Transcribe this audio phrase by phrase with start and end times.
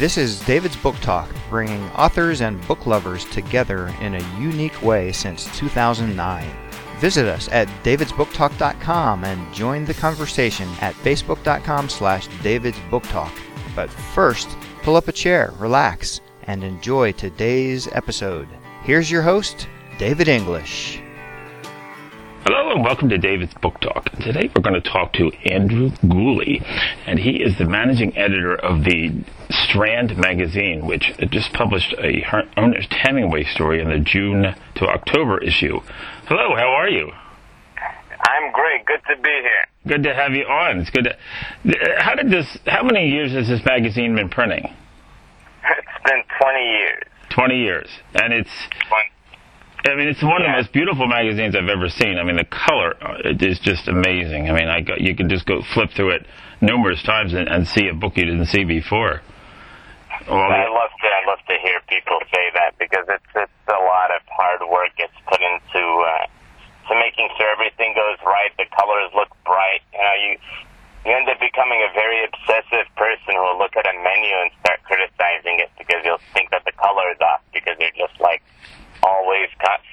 [0.00, 5.12] This is David's Book Talk, bringing authors and book lovers together in a unique way
[5.12, 6.50] since 2009.
[7.00, 13.30] Visit us at davidsbooktalk.com and join the conversation at facebook.com slash davidsbooktalk.
[13.76, 14.48] But first,
[14.82, 18.48] pull up a chair, relax, and enjoy today's episode.
[18.82, 21.02] Here's your host, David English.
[22.52, 24.10] Hello and welcome to David's Book Talk.
[24.18, 26.60] Today we're going to talk to Andrew Gulli,
[27.06, 32.24] and he is the managing editor of the Strand magazine, which just published a
[32.56, 35.78] Ernest Hemingway story in the June to October issue.
[36.26, 37.12] Hello, how are you?
[38.20, 38.84] I'm great.
[38.84, 39.66] Good to be here.
[39.86, 40.80] Good to have you on.
[40.80, 41.74] It's good to.
[41.98, 42.58] How did this?
[42.66, 44.64] How many years has this magazine been printing?
[44.64, 47.02] It's been 20 years.
[47.30, 48.50] 20 years, and it's.
[48.88, 49.09] 20
[49.86, 52.18] I mean, it's one of the most beautiful magazines I've ever seen.
[52.18, 54.50] I mean, the color uh, is just amazing.
[54.50, 56.26] I mean, I got, you can just go flip through it
[56.60, 59.22] numerous times and, and see a book you didn't see before.
[60.28, 63.80] Well, I love to I love to hear people say that because it's it's a
[63.80, 66.28] lot of hard work gets put into uh,
[66.88, 68.52] to making sure everything goes right.
[68.60, 69.80] The colors look bright.
[69.96, 70.30] You know, you
[71.08, 74.52] you end up becoming a very obsessive person who will look at a menu and
[74.60, 78.44] start criticizing it because you'll think that the color is off because you're just like
[79.02, 79.48] always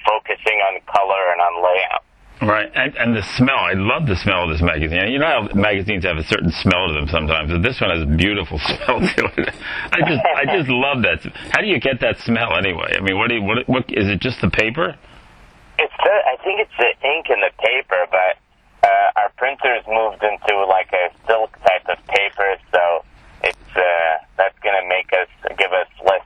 [0.08, 2.04] focusing on color and on layout.
[2.40, 3.58] Right, and, and the smell.
[3.58, 5.10] I love the smell of this magazine.
[5.10, 8.02] You know how magazines have a certain smell to them sometimes, but this one has
[8.02, 9.50] a beautiful smell to it.
[9.90, 11.26] I just, I just love that.
[11.50, 12.94] How do you get that smell anyway?
[12.94, 14.20] I mean, what do you, what, what is it?
[14.20, 14.94] Just the paper?
[15.78, 18.38] It's the, I think it's the ink in the paper, but
[18.86, 23.02] uh, our printers moved into like a silk type of paper, so
[23.42, 25.26] it's uh, that's going to make us
[25.58, 26.22] give us less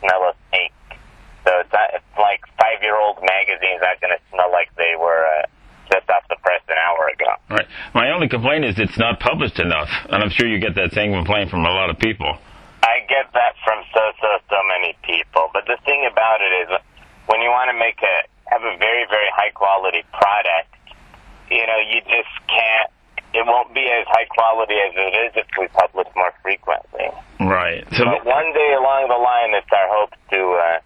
[0.00, 0.72] smell of ink.
[1.44, 5.46] So it's, not, it's like five-year-old magazines not going to smell like they were uh,
[5.92, 7.30] just off the press an hour ago.
[7.50, 7.68] Right.
[7.94, 11.12] My only complaint is it's not published enough, and I'm sure you get that same
[11.12, 12.38] complaint from a lot of people.
[12.82, 16.68] I get that from so so so many people, but the thing about it is,
[17.26, 18.16] when you want to make a
[18.52, 20.72] have a very very high quality product,
[21.50, 22.90] you know, you just can't.
[23.34, 27.10] It won't be as high quality as it is if we publish more frequently.
[27.40, 27.82] Right.
[27.98, 30.40] So but one day along the line, it's our hope to.
[30.54, 30.78] Uh,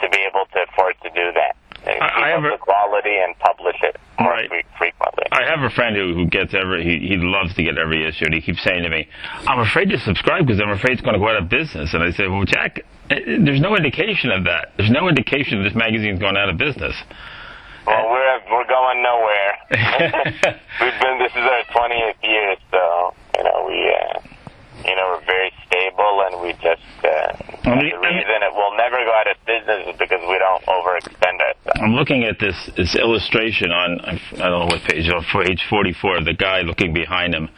[0.00, 1.56] to be able to afford to do that.
[1.86, 4.48] And I, I have the quality and publish it more right.
[4.78, 5.24] frequently.
[5.32, 8.24] I have a friend who, who gets every, he, he loves to get every issue,
[8.24, 9.06] and he keeps saying to me,
[9.46, 11.92] I'm afraid to subscribe because I'm afraid it's going to go out of business.
[11.92, 14.72] And I say, Well, Jack, eh, there's no indication of that.
[14.78, 16.96] There's no indication this magazine's going out of business.
[17.86, 19.52] Well, we're we're going nowhere.
[20.80, 24.20] We've been this is our 20th year, so you know we uh,
[24.88, 27.32] you know we're very stable, and we just uh,
[27.64, 30.62] Well, the the- reason it will never go out of business is because we don't
[30.66, 31.80] overextend ourselves.
[31.80, 36.18] I'm looking at this, this illustration on, I don't know what page, on page 44
[36.18, 37.48] of the guy looking behind him.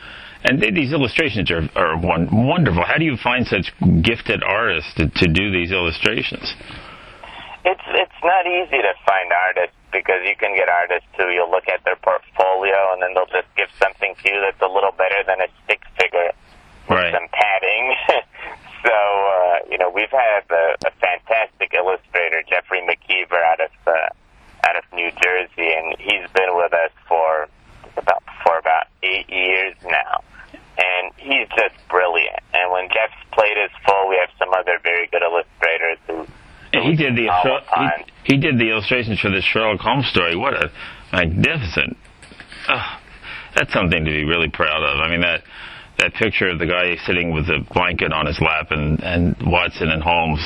[0.45, 2.84] And they, these illustrations are, are one, wonderful.
[2.84, 3.72] How do you find such
[4.03, 6.55] gifted artists to, to do these illustrations?
[7.66, 11.66] It's it's not easy to find artists because you can get artists who you'll look
[11.66, 15.19] at their portfolio and then they'll just give something to you that's a little better
[15.27, 16.31] than a stick figure
[16.89, 17.13] Right.
[17.13, 17.95] some padding.
[18.85, 24.69] so uh, you know we've had a, a fantastic illustrator, Jeffrey McKeever, out of uh,
[24.69, 27.49] out of New Jersey, and he's been with us for
[27.97, 30.23] about for about eight years now.
[30.79, 32.39] And he's just brilliant.
[32.53, 36.27] And when Jeff's plate is full, we have some other very good illustrators who
[36.79, 38.05] He did the all Sher- the time.
[38.25, 40.37] he, he did the illustrations for the Sherlock Holmes story.
[40.37, 40.71] What a
[41.13, 41.97] magnificent!
[42.69, 42.99] Oh,
[43.57, 45.01] that's something to be really proud of.
[45.01, 45.45] I mean that
[45.99, 49.89] that picture of the guy sitting with a blanket on his lap and and Watson
[49.89, 50.43] and Holmes.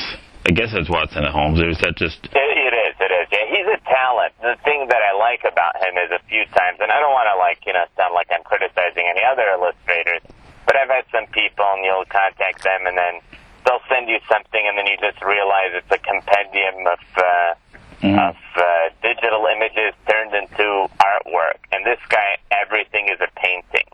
[0.47, 1.61] I guess it's Watson and Holmes.
[1.61, 3.27] Or is that just It, it is, it is.
[3.29, 4.33] Yeah, he's a talent.
[4.41, 7.29] The thing that I like about him is a few times, and I don't want
[7.29, 10.23] to like you know sound like I'm criticizing any other illustrators,
[10.65, 13.21] but I've had some people, and you'll contact them, and then
[13.67, 17.53] they'll send you something, and then you just realize it's a compendium of uh,
[18.01, 21.61] of uh, digital images turned into artwork.
[21.71, 23.85] And this guy, everything is a painting.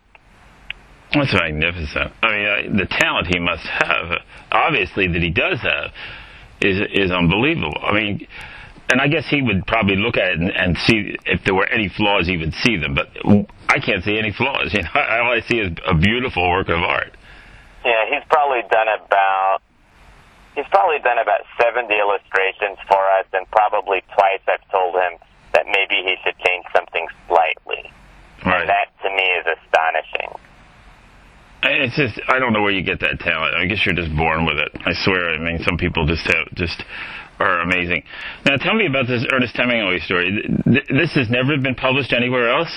[1.13, 2.11] That's magnificent.
[2.21, 4.19] I mean, uh, the talent he must have,
[4.51, 5.91] obviously that he does have,
[6.61, 7.77] is is unbelievable.
[7.81, 8.27] I mean,
[8.89, 11.67] and I guess he would probably look at it and, and see if there were
[11.67, 12.95] any flaws, he would see them.
[12.95, 13.07] But
[13.69, 14.71] I can't see any flaws.
[14.73, 17.15] You know, all I see is a beautiful work of art.
[17.85, 19.59] Yeah, he's probably done about
[20.55, 25.19] he's probably done about seventy illustrations for us, and probably twice I've told him
[25.53, 27.91] that maybe he should change something slightly.
[28.45, 28.61] Right.
[28.61, 30.35] And that to me is astonishing.
[31.63, 33.55] It's just I don't know where you get that talent.
[33.55, 34.71] I guess you're just born with it.
[34.85, 35.33] I swear.
[35.33, 36.83] I mean, some people just have just
[37.39, 38.03] are amazing.
[38.45, 40.41] Now, tell me about this Ernest Hemingway story.
[40.65, 42.69] This has never been published anywhere else.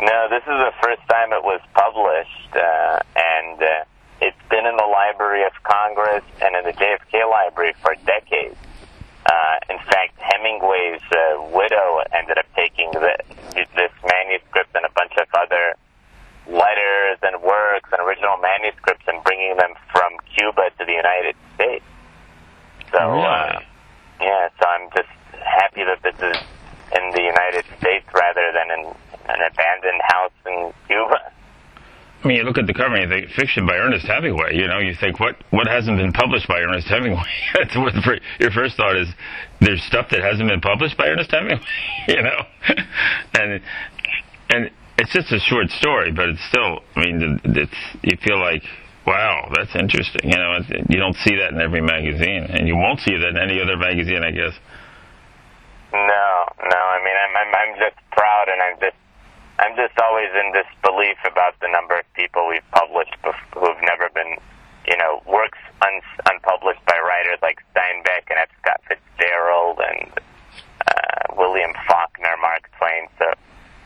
[0.00, 3.84] No, this is the first time it was published, uh, and uh,
[4.24, 8.56] it's been in the Library of Congress and in the JFK Library for decades.
[9.28, 13.12] Uh, in fact, Hemingway's uh, widow ended up taking the,
[13.52, 15.76] this manuscript and a bunch of other
[16.50, 21.84] letters and works and original manuscripts and bringing them from Cuba to the United States.
[22.92, 23.60] So, uh,
[24.20, 26.36] yeah, so I'm just happy that this is
[26.98, 28.82] in the United States rather than in
[29.30, 31.32] an abandoned house in Cuba.
[32.22, 34.54] I mean, you look at the cover and you think fiction by Ernest Hemingway.
[34.54, 37.24] You know, you think what what hasn't been published by Ernest Hemingway?
[37.54, 39.08] That's what the, your first thought is.
[39.60, 41.64] There's stuff that hasn't been published by Ernest Hemingway.
[42.08, 42.42] You know,
[43.40, 43.62] and
[44.50, 44.70] and
[45.00, 46.84] it's just a short story, but it's still.
[46.94, 48.62] I mean, it's you feel like
[49.08, 50.28] wow, that's interesting.
[50.28, 50.60] You know,
[50.92, 53.80] you don't see that in every magazine, and you won't see that in any other
[53.80, 54.52] magazine, I guess.
[55.90, 56.28] No,
[56.68, 56.80] no.
[56.92, 59.00] I mean, I'm I'm, I'm just proud, and I'm just
[59.56, 63.16] I'm just always in disbelief about the number of people we've published
[63.56, 64.36] who've never been,
[64.84, 68.52] you know, works un- unpublished by writers like Steinbeck and F.
[68.60, 73.08] Scott Fitzgerald and uh, William Faulkner, Mark Twain.
[73.16, 73.32] So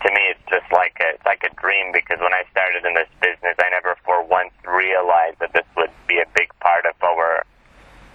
[0.04, 2.94] to me, it's just like a, it's like a dream because when I started in
[2.94, 6.94] this business, I never for once realized that this would be a big part of
[7.02, 7.44] our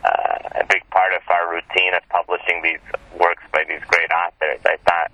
[0.06, 2.80] uh, a big part of our routine of publishing these
[3.20, 4.62] works by these great authors.
[4.64, 5.12] I thought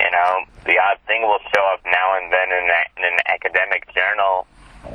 [0.00, 0.32] you know,
[0.64, 4.46] the odd thing will show up now and then in, a, in an academic journal,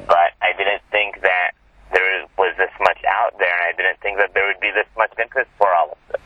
[0.07, 1.51] but I didn't think that
[1.93, 4.89] there was this much out there, and I didn't think that there would be this
[4.97, 6.24] much interest for all of this.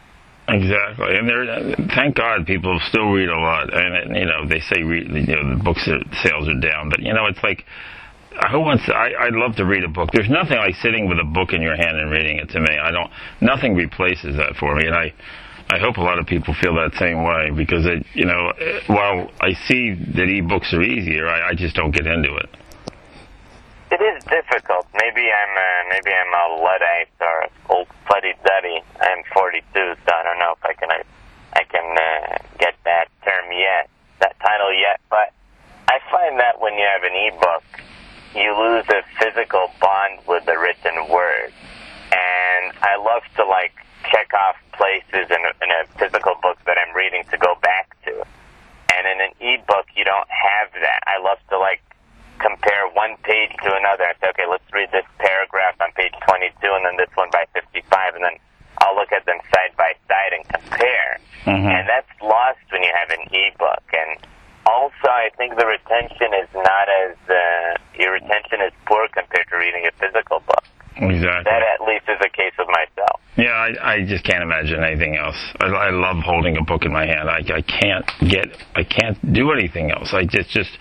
[0.50, 1.76] Exactly, and there.
[1.96, 5.58] Thank God, people still read a lot, and you know they say read, you know
[5.58, 7.66] the books are, sales are down, but you know it's like
[8.52, 8.86] who wants?
[8.86, 10.10] To, I I'd love to read a book.
[10.14, 12.50] There's nothing like sitting with a book in your hand and reading it.
[12.50, 13.12] To me, I don't.
[13.42, 15.14] Nothing replaces that for me, and I
[15.70, 18.52] I hope a lot of people feel that same way because it, you know,
[18.88, 22.50] while I see that e-books are easier, I, I just don't get into it.
[23.92, 24.86] It is difficult.
[24.94, 28.84] Maybe I'm uh, maybe I'm a luddite or old fuddy duddy.
[29.02, 31.02] I'm 42, so I don't know if I can I,
[31.54, 33.90] I can uh, get that term yet,
[34.20, 35.02] that title yet.
[35.10, 35.34] But
[35.90, 37.66] I find that when you have an e-book,
[38.36, 41.52] you lose a physical bond with the written word,
[42.14, 43.74] and I love to like
[44.12, 47.90] check off places in a, in a physical book that I'm reading to go back
[48.06, 48.22] to.
[48.94, 51.02] And in an e-book, you don't have that.
[51.08, 51.82] I love to like
[52.40, 56.56] compare one page to another and say, okay, let's read this paragraph on page 22
[56.64, 58.36] and then this one by 55 and then
[58.82, 61.20] I'll look at them side by side and compare.
[61.46, 61.68] Mm-hmm.
[61.68, 63.84] And that's lost when you have an e-book.
[63.92, 64.20] And
[64.66, 69.58] also, I think the retention is not as, uh, your retention is poor compared to
[69.58, 70.64] reading a physical book.
[70.96, 71.44] Exactly.
[71.48, 73.19] That at least is the case with myself.
[73.38, 75.38] Yeah, I, I just can't imagine anything else.
[75.62, 77.30] I, I love holding a book in my hand.
[77.30, 80.14] I, I can't get, I can't do anything else.
[80.14, 80.72] I just, just,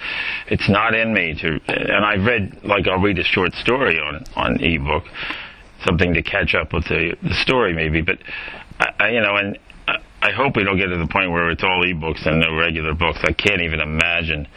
[0.48, 1.60] it's not in me to.
[1.68, 5.04] And I've read, like, I'll read a short story on on ebook,
[5.84, 8.02] something to catch up with the the story maybe.
[8.02, 8.18] But
[8.80, 9.58] I, I you know, and
[10.20, 12.94] I hope we don't get to the point where it's all ebooks and no regular
[12.94, 13.20] books.
[13.22, 14.48] I can't even imagine.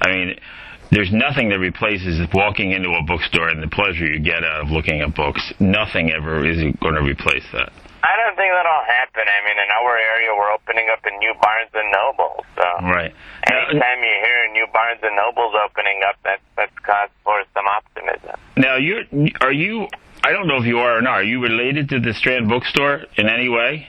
[0.00, 0.40] I mean
[0.90, 4.70] there's nothing that replaces walking into a bookstore and the pleasure you get out of
[4.70, 5.40] looking at books.
[5.60, 7.72] Nothing ever is going to replace that.
[8.02, 9.28] I don't think that'll happen.
[9.28, 12.44] I mean, in our area, we're opening up a new Barnes and Noble.
[12.56, 13.12] So right.
[13.44, 17.68] Anytime you hear a new Barnes and Noble's opening up, that's that's cause for some
[17.68, 18.40] optimism.
[18.56, 19.04] Now, you
[19.40, 19.86] are you?
[20.24, 21.20] I don't know if you are or not.
[21.20, 23.86] Are you related to the Strand Bookstore in any way?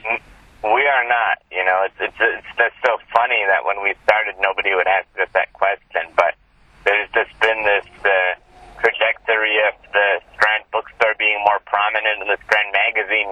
[0.62, 1.40] We are not.
[1.50, 5.08] You know, it's it's it's just so funny that when we started, nobody would ask
[5.20, 6.36] us that question, but
[6.84, 8.10] there's just been this uh,
[8.82, 13.30] trajectory of the Strand bookstore being more prominent in the Strand magazine,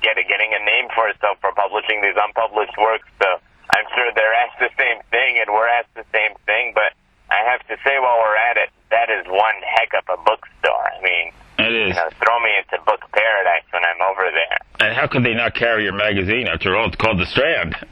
[0.00, 3.08] get, getting a name for itself for publishing these unpublished works.
[3.18, 3.28] So
[3.74, 6.72] I'm sure they're asked the same thing, and we're asked the same thing.
[6.74, 6.94] But
[7.30, 10.86] I have to say, while we're at it, that is one heck of a bookstore.
[10.94, 11.26] I mean,
[11.58, 11.88] it is.
[11.90, 14.58] You know, throw me into book paradise when I'm over there.
[14.80, 16.48] And how could they not carry your magazine?
[16.48, 17.76] After all, it's called The Strand.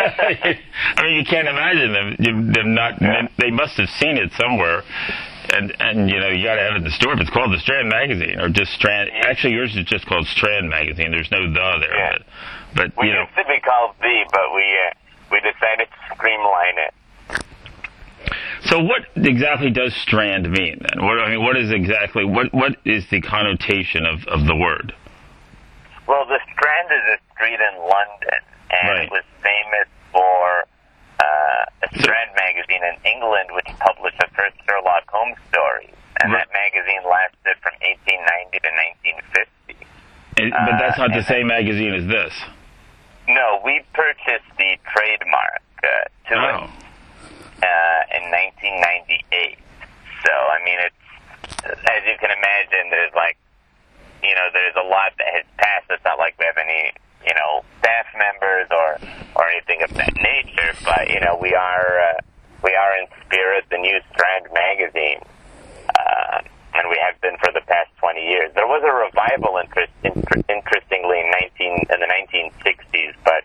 [0.00, 2.52] I mean, you can't imagine them.
[2.52, 3.00] Them not.
[3.00, 3.28] Yeah.
[3.38, 4.82] They must have seen it somewhere.
[5.52, 7.14] And and you know you got to have it in the store.
[7.14, 10.70] If it's called the Strand Magazine or just Strand, actually yours is just called Strand
[10.70, 11.10] Magazine.
[11.10, 11.96] There's no the there.
[11.96, 12.18] Yeah.
[12.74, 14.94] But, but we you know, used to be called the, but we uh,
[15.32, 16.94] we decided to streamline it.
[18.68, 21.04] So what exactly does strand mean then?
[21.04, 24.94] What I mean, what is exactly what what is the connotation of, of the word?
[26.10, 29.06] Well, the Strand is a street in London, and right.
[29.06, 30.66] it was famous for
[31.22, 36.42] uh, a Strand magazine in England, which published the first Sherlock Holmes stories, and right.
[36.42, 38.70] that magazine lasted from 1890 to
[39.70, 39.86] 1950.
[40.50, 42.32] but that's not the same magazine as this.
[43.28, 45.88] No, we purchased the trademark uh,
[46.28, 46.64] to Oh.
[46.64, 49.58] it uh, in 1998.
[50.24, 50.96] So, I mean, it's
[51.64, 53.36] as you can imagine, there's like,
[54.22, 55.86] you know, there's a lot that has passed.
[55.90, 56.92] It's not like we have any,
[57.26, 58.98] you know, staff members or
[59.36, 60.72] or anything of that nature.
[60.84, 62.20] But you know, we are uh,
[62.62, 65.20] we are in spirit the new Strand magazine,
[66.80, 68.48] and we have been for the past 20 years.
[68.56, 71.28] There was a revival, interest, inter- interestingly, in
[71.60, 73.44] 19 in the 1960s, but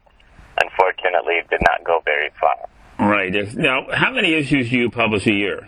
[0.64, 2.56] unfortunately, it did not go very far.
[2.98, 3.36] Right.
[3.56, 5.68] Now, how many issues do you publish a year?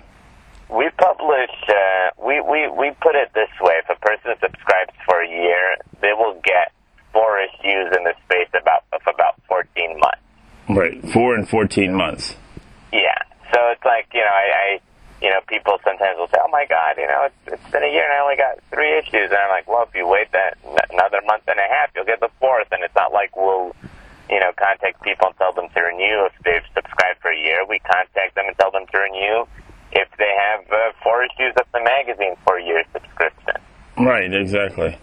[0.70, 1.52] We publish.
[1.68, 5.76] Uh, we, we we put it this way: if a person subscribes for a year,
[6.02, 6.72] they will get
[7.12, 10.24] four issues in the space about of about 14 months.
[10.70, 11.12] Right.
[11.12, 12.36] Four and 14 months.
[12.92, 13.16] Yeah.
[13.54, 14.80] So it's like you know, I, I
[15.22, 17.92] you know, people sometimes will say, "Oh my God, you know, it's, it's been a
[17.92, 20.58] year and I only got three issues," and I'm like, "Well, if you wait that
[20.92, 23.74] another month and a half, you'll get the fourth." And it's not like we'll
[24.30, 27.66] you know contact people and tell them to renew if they've subscribed for a year.
[27.66, 29.46] We contact them and tell them to renew
[29.92, 33.56] if they have uh, four issues of the magazine for a year subscription.
[33.98, 34.32] Right.
[34.32, 34.98] Exactly.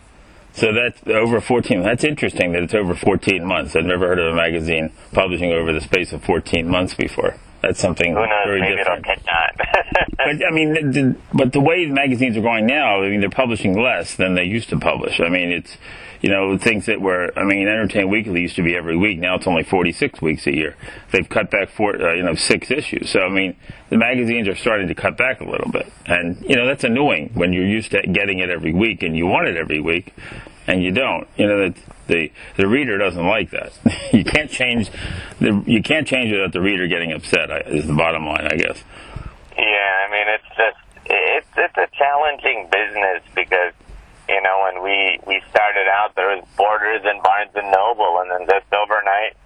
[0.54, 1.82] So that's over 14.
[1.82, 3.74] That's interesting that it's over 14 months.
[3.74, 7.34] I've never heard of a magazine publishing over the space of 14 months before.
[7.66, 8.46] That's something Who knows?
[8.46, 9.06] very Maybe different.
[9.06, 9.66] it'll catch on.
[10.16, 13.30] But I mean, the, the, but the way magazines are going now, I mean, they're
[13.30, 15.18] publishing less than they used to publish.
[15.20, 15.76] I mean, it's
[16.22, 17.32] you know things that were.
[17.36, 19.18] I mean, Entertainment Weekly used to be every week.
[19.18, 20.76] Now it's only 46 weeks a year.
[21.10, 23.10] They've cut back four, uh, you know, six issues.
[23.10, 23.56] So I mean,
[23.90, 27.30] the magazines are starting to cut back a little bit, and you know that's annoying
[27.34, 30.14] when you're used to getting it every week and you want it every week,
[30.66, 31.26] and you don't.
[31.36, 31.74] You know that
[32.06, 33.72] the the reader doesn't like that.
[34.12, 34.90] you can't change
[35.40, 37.50] the you can't change without the reader getting upset.
[37.68, 38.82] Is the bottom line, I guess.
[39.56, 43.72] Yeah, I mean it's just it's it's a challenging business because
[44.28, 48.30] you know when we we started out there was Borders and Barnes and Noble, and
[48.30, 49.36] then just overnight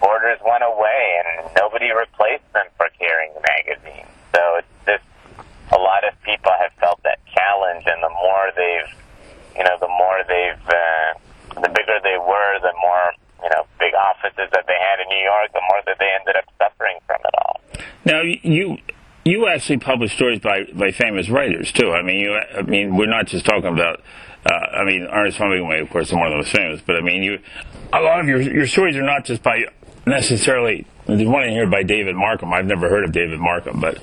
[0.00, 4.10] Borders went away and nobody replaced them for carrying magazines.
[4.34, 5.04] So it's just
[5.72, 8.94] a lot of people have felt that challenge, and the more they've
[9.58, 13.10] you know the more they've uh, the bigger they were, the more
[13.42, 16.36] you know big offices that they had in New York, the more that they ended
[16.36, 17.60] up suffering from it all.
[18.04, 18.78] Now you
[19.24, 21.92] you actually publish stories by, by famous writers too.
[21.92, 24.00] I mean, you I mean we're not just talking about.
[24.46, 26.80] Uh, I mean, Ernest Hemingway, of course, is one of the most famous.
[26.80, 27.40] But I mean, you
[27.92, 29.64] a lot of your your stories are not just by
[30.06, 30.86] necessarily.
[31.06, 32.52] There's one in here by David Markham.
[32.52, 33.98] I've never heard of David Markham, but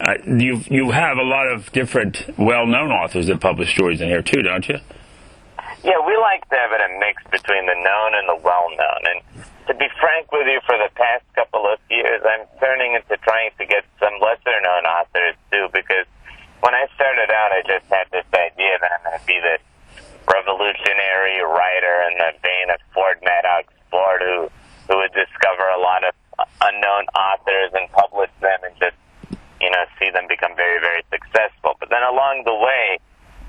[0.00, 4.22] uh, you you have a lot of different well-known authors that publish stories in here
[4.22, 4.78] too, don't you?
[5.84, 9.00] Yeah, we like to have it a mix between the known and the well known.
[9.04, 9.20] And
[9.68, 13.50] to be frank with you, for the past couple of years, I'm turning into trying
[13.58, 16.08] to get some lesser known authors too, because
[16.60, 19.60] when I started out, I just had this idea that I'm going to be this
[20.28, 24.48] revolutionary writer in the vein of Ford Madox Ford, who,
[24.88, 26.12] who would discover a lot of
[26.64, 28.96] unknown authors and publish them and just,
[29.60, 31.76] you know, see them become very, very successful.
[31.78, 32.98] But then along the way,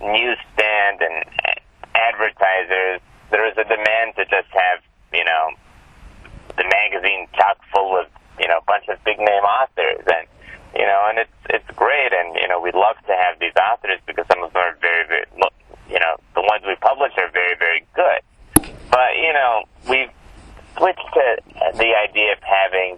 [0.03, 1.23] newsstand and
[1.95, 2.99] advertisers,
[3.31, 4.83] there is a demand to just have,
[5.13, 5.55] you know,
[6.57, 8.07] the magazine chock full of,
[8.39, 10.27] you know, a bunch of big name authors and
[10.75, 13.99] you know, and it's it's great and you know, we love to have these authors
[14.05, 15.25] because some of them are very, very
[15.89, 18.21] you know, the ones we publish are very, very good.
[18.91, 20.11] But, you know, we've
[20.77, 21.37] switched to
[21.77, 22.97] the idea of having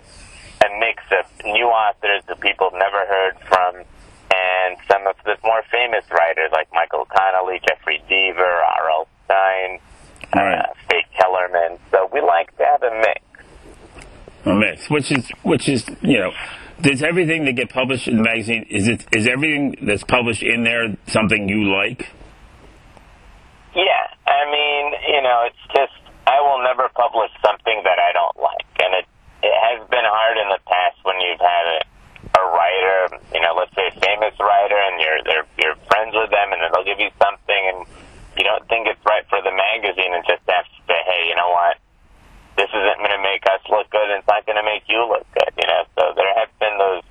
[0.65, 3.75] a mix of new authors that people have never heard from
[4.31, 9.07] and some of the more famous writers like Michael Connelly, Jeffrey Deaver, R.L.
[9.25, 9.79] Stine,
[10.35, 10.59] Right.
[10.59, 11.77] uh, Faye Kellerman.
[11.91, 13.21] So we like to have a mix.
[14.45, 16.31] a mix, which is which is you know,
[16.81, 20.63] does everything that get published in the magazine is it is everything that's published in
[20.63, 22.09] there something you like?
[23.75, 25.93] Yeah, I mean, you know, it's just
[26.25, 29.07] I will never publish something that I don't like, and it
[29.43, 31.79] it has been hard in the past when you've had a,
[32.41, 36.29] a writer, you know, let's say a famous writer, and you're they're you're friends with
[36.33, 37.85] them, and then they'll give you something, and
[38.35, 41.35] you don't think it's right for the magazine, and just have to say, hey, you
[41.37, 41.77] know what,
[42.57, 45.05] this isn't going to make us look good, and it's not going to make you
[45.05, 45.85] look good, you know.
[45.95, 47.05] So there have been those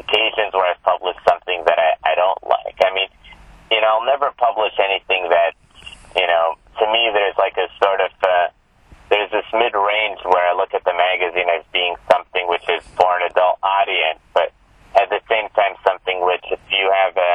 [0.00, 2.80] occasions where I've published something that I I don't like.
[2.80, 3.12] I mean,
[3.70, 5.52] you know, I'll never publish anything that
[6.16, 8.48] you know, to me, there's like a sort of uh,
[9.10, 12.82] there's this mid range where I look at the magazine as being something which is
[12.98, 14.50] for an adult audience, but
[14.98, 17.32] at the same time, something which, if you have a,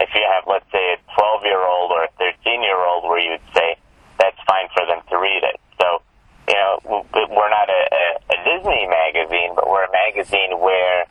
[0.00, 3.20] if you have, let's say, a 12 year old or a 13 year old, where
[3.20, 3.76] you'd say
[4.18, 5.60] that's fine for them to read it.
[5.78, 6.02] So,
[6.48, 11.06] you know, w- we're not a, a, a Disney magazine, but we're a magazine where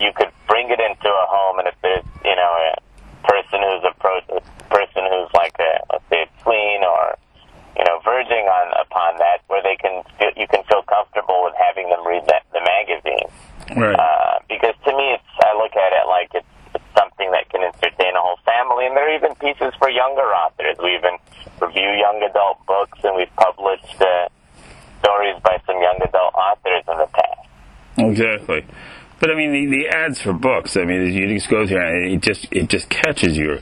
[0.00, 3.84] you could bring it into a home, and if there's, you know, a person who's
[3.84, 4.40] approach, a
[4.72, 7.18] person who's like a, let's say, a tween or,
[7.76, 7.98] you know,
[13.76, 13.98] Right.
[13.98, 17.62] Uh, because to me, it's I look at it like it's, it's something that can
[17.62, 20.76] entertain a whole family, and there are even pieces for younger authors.
[20.82, 21.18] We even
[21.60, 24.28] review young adult books, and we've published uh,
[25.00, 27.48] stories by some young adult authors in the past.
[27.98, 28.64] Exactly.
[29.18, 30.76] But I mean, the, the ads for books.
[30.76, 33.60] I mean, you just go through and it just it just catches you.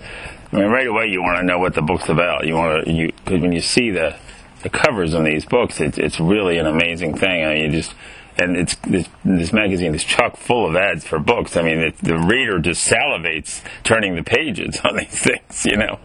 [0.52, 2.46] I mean, right away you want to know what the book's about.
[2.46, 4.16] You want to you because when you see the
[4.62, 7.44] the covers on these books, it's it's really an amazing thing.
[7.44, 7.94] I mean, you just
[8.38, 11.56] and it's this, this magazine is chock full of ads for books.
[11.56, 15.98] I mean, it, the reader just salivates turning the pages on these things, you know.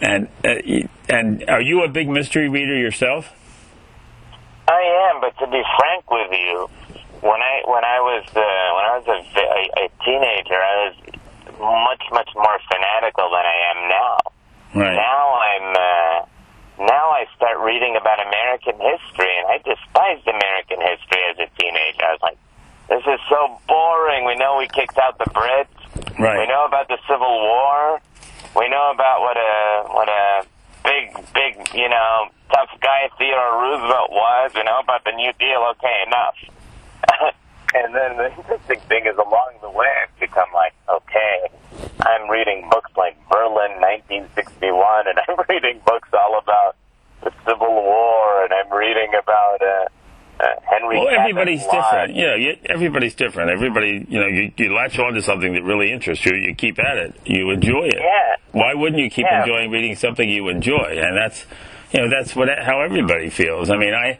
[0.00, 3.32] And uh, and are you a big mystery reader yourself?
[4.68, 6.68] I am, but to be frank with you,
[7.20, 8.40] when I when I was uh,
[8.76, 10.96] when I was a, a, a teenager, I was
[11.58, 14.18] much much more fanatical than I am now.
[14.74, 14.94] Right.
[14.94, 16.18] Now I'm uh,
[16.86, 22.04] now I start reading about American history, and I despised American history as a teenager.
[22.06, 22.38] I was like,
[22.88, 24.24] this is so boring.
[24.24, 25.74] We know we kicked out the Brits.
[26.18, 26.38] Right.
[26.38, 28.00] We know about the Civil War.
[28.56, 29.54] We know about what a
[29.90, 30.46] what a
[30.84, 34.52] big big you know tough guy Theodore Roosevelt was.
[34.54, 35.66] We know about the New Deal.
[35.76, 36.36] Okay, enough.
[37.74, 41.48] and then the interesting thing is, along the way, I've become like, okay,
[42.00, 46.76] I'm reading books like Berlin 1961, and I'm reading books all about
[47.22, 50.98] the Civil War, and I'm reading about uh, uh, Henry.
[50.98, 52.14] Well, everybody's different.
[52.14, 53.50] Yeah, you- everybody's different.
[53.50, 56.36] Everybody, you know, you, you latch on to something that really interests you.
[56.36, 57.20] You keep at it.
[57.24, 57.98] You enjoy it.
[57.98, 58.36] Yeah.
[58.52, 59.42] Why wouldn't you keep Yeah.
[59.42, 60.96] enjoying reading something you enjoy?
[61.02, 61.44] And that's,
[61.92, 63.68] you know, that's what how everybody feels.
[63.70, 64.18] I mean, I.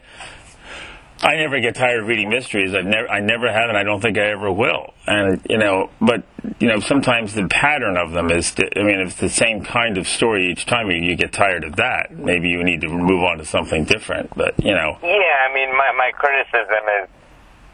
[1.21, 2.75] I never get tired of reading mysteries.
[2.75, 4.95] I've never, I never have, and I don't think I ever will.
[5.07, 6.23] And you know, but
[6.61, 8.55] you know, sometimes the pattern of them is.
[8.59, 11.65] I mean, if it's the same kind of story each time, you, you get tired
[11.65, 12.13] of that.
[12.13, 14.35] Maybe you need to move on to something different.
[14.37, 17.09] But you know, Yeah, I mean, my, my criticism is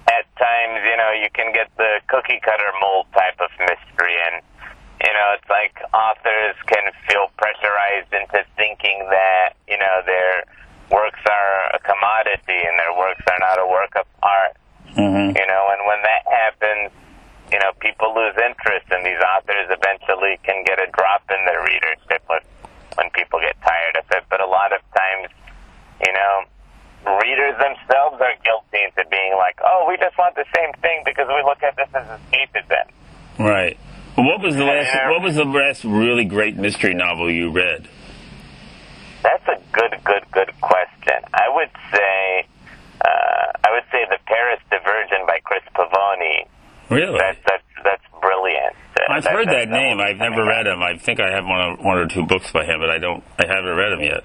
[0.08, 4.42] at times, you know, you can get the cookie cutter mold type of mystery, and,
[5.00, 10.44] you know, it's like authors can feel pressurized into thinking that, you know, their
[10.94, 14.54] works are a commodity and their works are not a work of art.
[14.94, 16.94] hmm You know, and when that happens,
[17.50, 21.60] you know, people lose interest, and these authors eventually can get a drop in their
[21.60, 22.40] readership when,
[22.96, 24.24] when people get tired of it.
[24.30, 25.28] But a lot of times,
[26.00, 26.34] you know,
[27.20, 31.28] readers themselves are guilty into being like, oh, we just want the same thing because
[31.28, 32.86] we look at this as escapism.
[33.38, 33.76] Right.
[34.16, 34.94] Well, what was the last?
[35.10, 37.88] What was the last really great mystery novel you read?
[39.24, 41.16] That's a good, good, good question.
[41.32, 42.46] I would say,
[43.00, 46.46] uh, I would say The Paris Diversion by Chris Pavone.
[46.90, 47.18] Really?
[47.18, 48.76] That's that's that's brilliant.
[49.00, 49.98] Uh, I've that- heard that name.
[50.00, 50.82] I've never read him.
[50.82, 53.24] I think I have one or, one or two books by him, but I don't.
[53.40, 54.22] I haven't read him yet.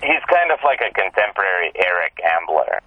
[0.00, 2.78] he's kind of like a contemporary Eric Ambler.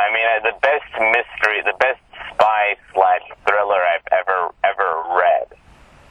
[0.00, 2.00] I mean, uh, the best mystery, the best
[2.32, 5.52] spy slash thriller I've ever ever read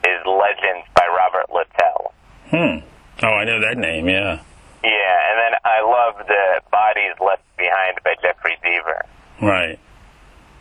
[0.06, 2.14] is Legends by Robert Littell.
[2.54, 2.86] Hmm.
[3.26, 4.08] Oh, I know that name.
[4.08, 4.38] Yeah,
[4.84, 9.02] and then I love the Bodies Left Behind by Jeffrey Deaver.
[9.42, 9.80] Right.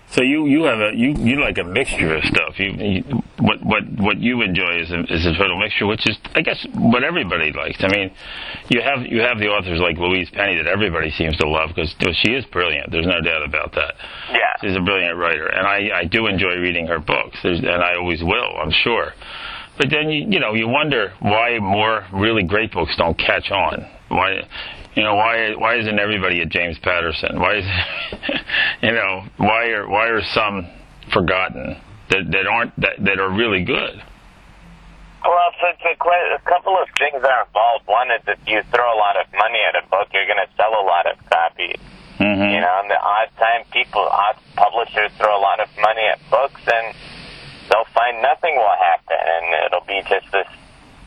[0.09, 2.59] So you you have a you you like a mixture of stuff.
[2.59, 3.03] You, you
[3.39, 6.65] what what what you enjoy is a, is a total mixture, which is I guess
[6.75, 7.83] what everybody likes.
[7.83, 8.11] I mean,
[8.69, 11.95] you have you have the authors like Louise Penny that everybody seems to love because
[12.23, 12.91] she is brilliant.
[12.91, 13.95] There's no doubt about that.
[14.31, 14.55] Yeah.
[14.61, 17.97] She's a brilliant writer, and I I do enjoy reading her books, There's, and I
[17.97, 18.57] always will.
[18.61, 19.13] I'm sure.
[19.77, 23.87] But then you you know you wonder why more really great books don't catch on.
[24.09, 24.43] Why
[24.95, 27.41] you know why why isn't everybody a James Patterson?
[27.41, 27.67] Why is
[28.83, 30.69] you know why are why are some
[31.13, 31.77] forgotten
[32.11, 34.03] that that aren't that that are really good?
[35.25, 35.97] Well, so it's a,
[36.37, 37.89] a couple of things are involved.
[37.89, 40.53] One is if you throw a lot of money at a book, you're going to
[40.53, 41.81] sell a lot of copies.
[42.21, 42.45] Mm-hmm.
[42.53, 46.21] You know, and the odd time people, odd publishers throw a lot of money at
[46.29, 46.95] books, and
[47.73, 50.47] they'll find nothing will happen, and it'll be just this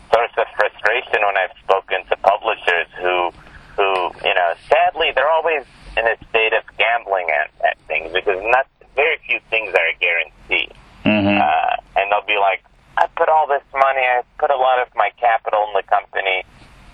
[0.09, 3.29] source of frustration when I've spoken to publishers who,
[3.77, 5.63] who, you know, sadly they're always
[5.95, 9.95] in a state of gambling at, at things because not very few things are a
[10.01, 10.73] guarantee.
[11.05, 11.37] Mm-hmm.
[11.37, 12.65] Uh, and they'll be like,
[12.97, 16.43] I put all this money, I put a lot of my capital in the company,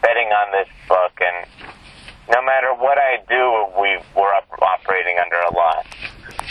[0.04, 1.48] betting on this book, and
[2.30, 5.88] no matter what I do, we we're up, operating under a loss.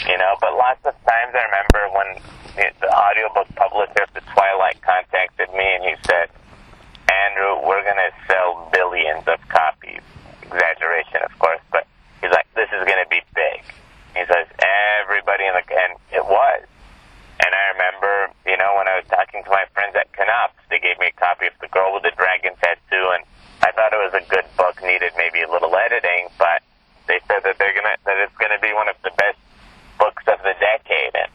[0.09, 2.09] You know, but lots of times I remember when
[2.57, 6.29] the, the audiobook publisher for Twilight contacted me and he said,
[7.09, 10.01] Andrew, we're going to sell billions of copies
[10.53, 11.89] exaggeration, of course, but
[12.21, 13.65] he's like, this is going to be big.
[14.13, 14.45] He says,
[15.01, 16.61] everybody in the, and it was.
[17.41, 20.77] And I remember, you know, when I was talking to my friends at Knopf, they
[20.77, 23.25] gave me a copy of The Girl with the Dragon Tattoo, and
[23.65, 26.61] I thought it was a good book, needed maybe a little editing, but
[27.09, 29.41] they said that they're gonna, that it's gonna be one of the best
[29.97, 31.31] books of the decade, and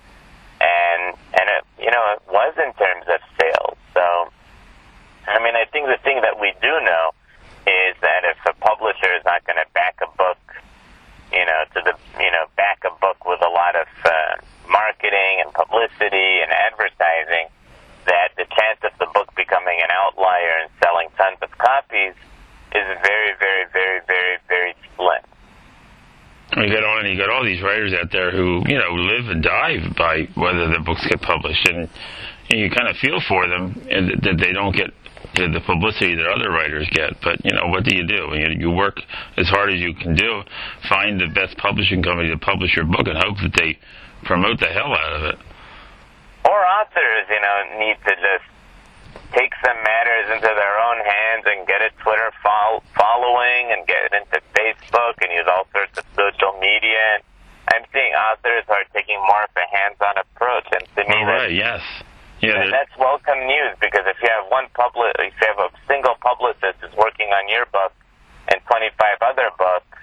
[0.61, 1.02] and
[1.35, 3.78] and it, you know, it was in terms of sales.
[3.92, 4.04] So,
[5.28, 7.12] I mean, I think the thing that we do know
[8.01, 10.39] that if a publisher is not going to back a book,
[11.33, 14.35] you know, to the you know back a book with a lot of uh,
[14.71, 17.49] marketing and publicity and advertising,
[18.07, 22.15] that the chance of the book becoming an outlier and selling tons of copies
[22.73, 25.25] is very, very, very, very, very slim.
[26.57, 29.29] You got all and you got all these writers out there who you know live
[29.29, 31.89] and die by whether their books get published, and,
[32.51, 34.91] and you kind of feel for them and that they don't get
[35.38, 37.14] the, the publicity that other writers get.
[37.22, 38.35] But you know, what do you do?
[38.35, 39.01] You, you work
[39.37, 40.42] as hard as you can do,
[40.88, 43.79] find the best publishing company to publish your book, and hope that they
[44.24, 45.38] promote the hell out of it.
[46.44, 48.46] Or authors, you know, need to just
[49.33, 54.09] take some matters into their own hands and get a Twitter fol- following and get
[54.09, 57.20] it into Facebook and use all sorts of social media.
[57.20, 57.22] And
[57.74, 61.53] I'm seeing authors are taking more of a hands-on approach, and to me, All right,
[61.53, 61.83] yes.
[62.40, 65.70] Yeah, there- that's welcome news because if you have one public, if you have a
[65.87, 67.92] single publicist who's working on your book
[68.48, 69.98] and 25 other books,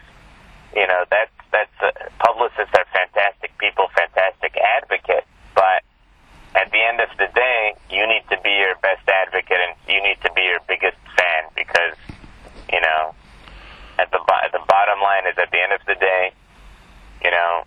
[0.75, 5.83] you know that's that's uh, publicists are fantastic people, fantastic advocates, but
[6.55, 10.01] at the end of the day, you need to be your best advocate and you
[10.03, 11.95] need to be your biggest fan because,
[12.71, 13.13] you know,
[13.99, 16.31] at the bo- the bottom line is at the end of the day,
[17.23, 17.63] you know,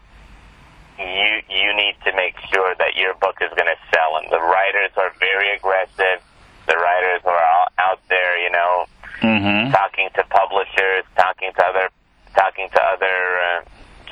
[0.98, 4.16] you you need to make sure that your book is going to sell.
[4.18, 6.20] And the writers are very aggressive.
[6.66, 8.86] The writers are all out there, you know,
[9.22, 9.72] Mhm.
[9.72, 11.88] talking to publishers, talking to other,
[12.36, 13.60] talking to other uh,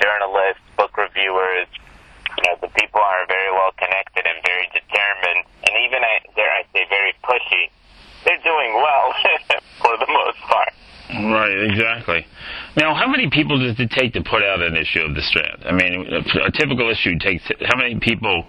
[0.01, 1.67] journalists, book reviewers.
[2.37, 6.51] You know, the people are very well connected and very determined, and even I dare
[6.51, 7.69] I say very pushy.
[8.25, 9.13] They're doing well
[9.81, 10.73] for the most part.
[11.09, 12.27] Right, exactly.
[12.75, 15.63] Now, how many people does it take to put out an issue of the Strand?
[15.65, 16.05] I mean,
[16.43, 18.45] a typical issue takes how many people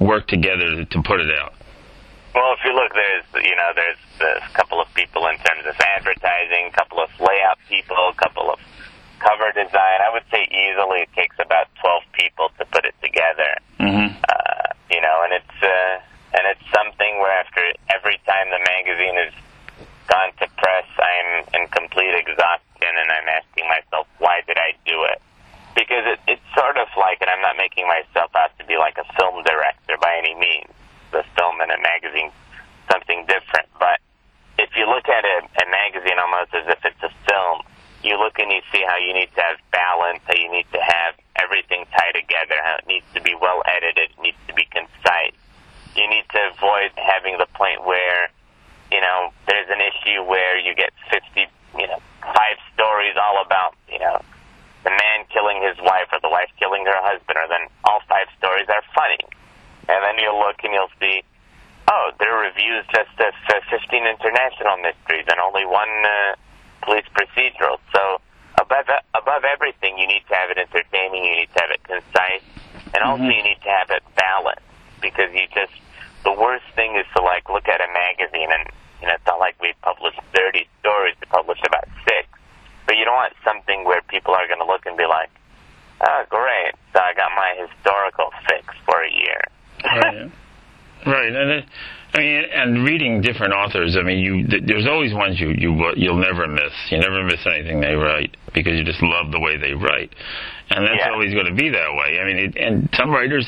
[0.00, 1.54] work together to put it out?
[2.34, 5.74] Well, if you look, there's you know there's a couple of people in terms of
[5.80, 8.60] advertising, a couple of layout people, a couple of
[9.18, 9.98] cover design.
[10.04, 13.58] I would say easily it takes about 12 people to put it together.
[13.80, 14.14] Mm-hmm.
[14.22, 15.94] Uh, you know, and it's uh,
[16.36, 19.34] and it's something where after every time the magazine has
[20.08, 25.04] gone to press, I'm in complete exhaustion, and I'm asking myself, why did I do
[25.04, 25.20] it?
[25.76, 28.98] Because it, it's sort of like, and I'm not making myself out to be like
[28.98, 30.72] a film director by any means.
[31.12, 32.32] The film and a magazine,
[32.90, 33.68] something different.
[33.78, 34.00] But
[34.58, 37.62] if you look at a, a magazine almost as if it's a film,
[38.02, 40.80] you look and you see how you need to have balance, how you need to
[40.82, 44.66] have everything tied together, how it needs to be well edited, it needs to be
[44.70, 45.34] concise.
[45.96, 48.30] You need to avoid having the point where,
[48.90, 51.46] you know, there's an issue where you get 50,
[51.78, 54.20] you know, five stories all about, you know,
[54.84, 58.26] the man killing his wife or the wife killing her husband, or then all five
[58.38, 59.20] stories are funny.
[59.88, 61.22] And then you'll look and you'll see,
[61.90, 66.36] oh, there are reviews just of uh, 15 international mysteries and only one uh,
[66.82, 67.80] police procedural.
[67.92, 68.20] So
[68.60, 71.24] above above everything, you need to have it entertaining.
[71.24, 72.44] You need to have it concise,
[72.94, 74.64] and also you need to have it balanced
[75.00, 75.72] because you just
[76.24, 78.68] the worst thing is to like look at a magazine and
[79.00, 81.14] you know it's not like we publish 30 stories.
[81.20, 82.28] We publish about six,
[82.86, 85.30] but you don't want something where people are going to look and be like,
[86.00, 89.42] oh, great, so I got my historical fix for a year.
[89.84, 90.30] Right.
[91.06, 91.32] right.
[91.32, 91.64] And it,
[92.14, 92.44] I mean,
[93.20, 93.96] different authors.
[93.98, 96.72] I mean, you th- there's always ones you you uh, you'll never miss.
[96.90, 100.10] You never miss anything they write because you just love the way they write,
[100.70, 101.12] and that's Yeah.
[101.12, 102.18] always going to be that way.
[102.20, 103.46] I mean, it, and some writers,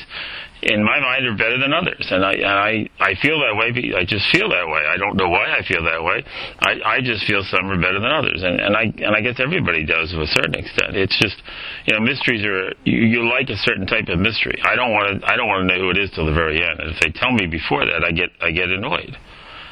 [0.63, 3.73] in my mind, are better than others, and I and I I feel that way.
[3.97, 4.83] I just feel that way.
[4.87, 6.23] I don't know why I feel that way.
[6.61, 9.41] I I just feel some are better than others, and and I and I guess
[9.41, 10.97] everybody does to a certain extent.
[10.97, 11.41] It's just
[11.87, 14.61] you know mysteries are you, you like a certain type of mystery.
[14.65, 16.61] I don't want to I don't want to know who it is till the very
[16.63, 16.79] end.
[16.81, 19.17] And if they tell me before that, I get I get annoyed.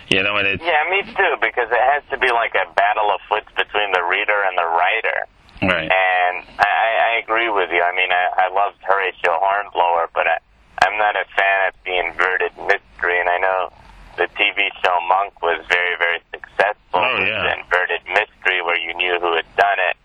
[0.09, 3.11] You know, and it's Yeah, me too, because it has to be like a battle
[3.13, 5.19] of wits between the reader and the writer.
[5.63, 5.91] right.
[5.91, 7.83] And I, I agree with you.
[7.83, 10.39] I mean, I, I loved Horatio Hornblower, but I,
[10.87, 13.21] I'm not a fan of the inverted mystery.
[13.21, 13.73] And I know
[14.17, 17.43] the TV show Monk was very, very successful Oh, with yeah.
[17.45, 19.97] the inverted mystery where you knew who had done it.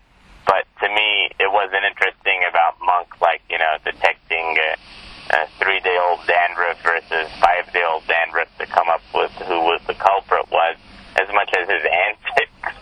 [0.46, 4.76] But to me, it wasn't interesting about Monk, like, you know, detecting a,
[5.34, 10.76] a three-day-old dandruff versus five-day-old dandruff to come up with who was the culprit was,
[11.16, 12.76] as much as his antics.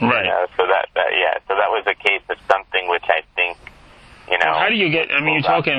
[0.00, 0.24] Right.
[0.24, 3.20] You know, so that, that yeah, so that was a case of something which I
[3.34, 3.58] think,
[4.80, 4.98] you know.
[4.98, 5.14] How do you get?
[5.14, 5.74] I mean, you're talking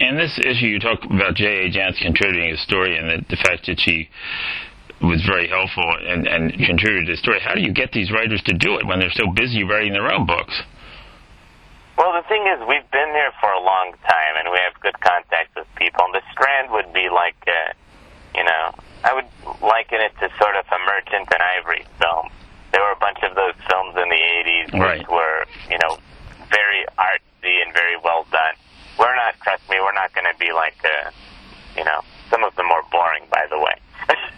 [0.00, 0.66] in this issue.
[0.66, 1.66] You talk about J.
[1.66, 1.70] A.
[1.70, 4.08] Jance contributing a story, and the, the fact that she
[5.02, 7.40] was very helpful and, and contributed to the story.
[7.40, 10.12] How do you get these writers to do it when they're so busy writing their
[10.12, 10.62] own books?
[12.00, 14.96] Well, the thing is, we've been there for a long time, and we have good
[15.04, 16.00] contacts with people.
[16.08, 17.76] And the Strand would be like, uh,
[18.32, 18.72] you know,
[19.04, 19.28] I would
[19.60, 22.32] liken it to sort of a Merchant and Ivory film.
[22.72, 25.04] There were a bunch of those films in the 80s which Right.
[25.12, 26.00] were, you know,
[26.48, 28.56] very artsy and very well done.
[28.96, 31.10] We're not, trust me, we're not going to be like, uh,
[31.76, 32.00] you know,
[32.30, 33.76] some of them were boring, by the way.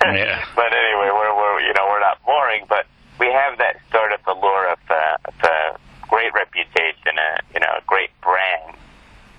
[0.03, 0.43] Yeah.
[0.57, 2.87] But anyway, we're, we're, you know, we're not boring, but
[3.21, 5.79] we have that sort of allure of, uh, of uh,
[6.11, 8.77] great reputation reputation, a you know a great brand.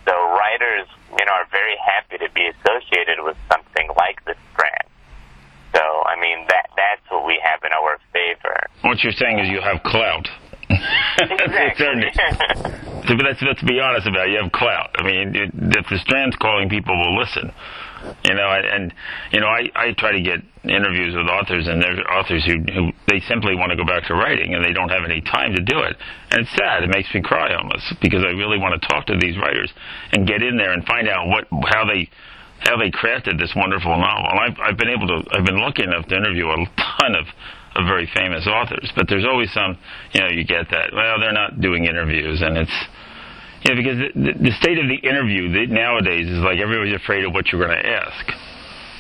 [0.05, 4.87] So writers, you know, are very happy to be associated with something like this brand.
[5.75, 8.57] So I mean that that's what we have in our favor.
[8.81, 10.27] What you're saying is you have clout.
[10.69, 12.79] Exactly.
[13.03, 14.31] So, but let's, let's be honest about it.
[14.31, 14.95] You have clout.
[14.95, 17.51] I mean, it, if the Strand's calling, people will listen.
[18.23, 18.93] You know, and, and
[19.33, 22.95] you know, I, I try to get interviews with authors, and there's authors who, who
[23.11, 25.61] they simply want to go back to writing, and they don't have any time to
[25.61, 25.99] do it.
[26.31, 26.83] And it's sad.
[26.83, 29.73] It makes me cry almost because I really want to talk to these writers
[30.13, 31.43] and get in there and find out what
[31.75, 32.07] how they
[32.63, 34.27] how they crafted this wonderful novel.
[34.31, 37.27] And I've, I've been able to, I've been lucky enough to interview a ton of,
[37.75, 39.77] of very famous authors, but there's always some,
[40.13, 42.77] you know, you get that, well, they're not doing interviews, and it's,
[43.63, 47.33] you know, because the, the, state of the interview nowadays is like everybody's afraid of
[47.33, 48.31] what you're going to ask.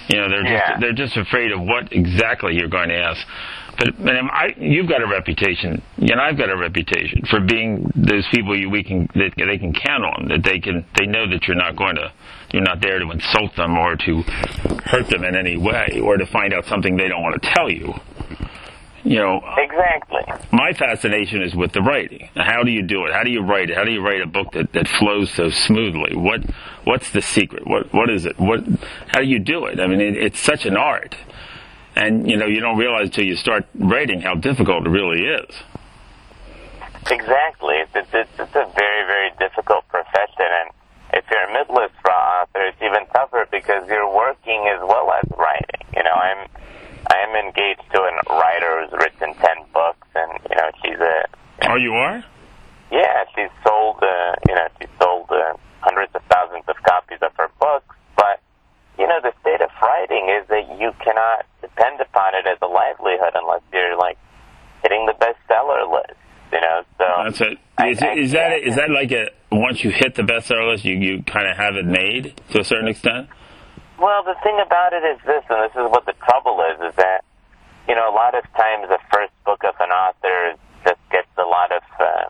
[0.09, 3.25] You know, they're just they're just afraid of what exactly you're going to ask.
[3.77, 8.27] But, am I, you've got a reputation, and I've got a reputation for being those
[8.31, 10.27] people you, we can that they can count on.
[10.27, 12.11] That they can they know that you're not going to
[12.51, 14.21] you're not there to insult them or to
[14.85, 17.69] hurt them in any way or to find out something they don't want to tell
[17.69, 17.93] you.
[19.03, 20.21] You know, exactly.
[20.53, 22.29] my fascination is with the writing.
[22.35, 23.13] How do you do it?
[23.13, 23.75] How do you write it?
[23.75, 26.15] How do you write a book that, that flows so smoothly?
[26.15, 26.41] What
[26.85, 27.67] what's the secret?
[27.67, 28.39] What what is it?
[28.39, 28.63] What
[29.07, 29.81] how do you do it?
[29.81, 31.17] I mean, it, it's such an art,
[31.97, 35.55] and you know you don't realize till you start writing how difficult it really is.
[37.11, 37.75] Exactly.
[37.83, 40.69] It's, it's, it's, it's a very, very difficult profession, and
[41.13, 45.83] if you're a mid-list author, it's even tougher because you're working as well as writing.
[45.95, 46.47] You know, I'm
[47.33, 51.25] I'm engaged to a writer who's written ten books, and you know, she's a
[51.69, 52.23] Oh, you are?
[52.91, 57.31] yeah, she's sold uh, you know, she's sold uh, hundreds of thousands of copies of
[57.37, 58.39] her books, but
[58.99, 62.67] you know, the state of writing is that you cannot depend upon it as a
[62.67, 64.17] livelihood unless you're like
[64.83, 66.19] hitting the bestseller list.
[66.51, 67.57] You know, so That's it.
[67.79, 70.69] I- Is, I is that can't- is that like a once you hit the bestseller
[70.71, 73.27] list, you you kind of have it made to a certain extent?
[73.99, 76.95] Well, the thing about it is this, and this is what the trouble is, is
[76.95, 77.23] that
[77.87, 81.45] you know a lot of times the first book of an author just gets a
[81.45, 82.25] lot of uh,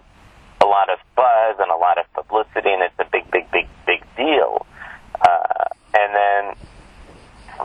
[0.62, 3.68] a lot of buzz and a lot of publicity, and it's a big, big, big,
[3.86, 4.66] big deal.
[5.20, 6.44] Uh, and then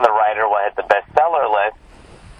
[0.02, 1.78] the writer will hit the bestseller list,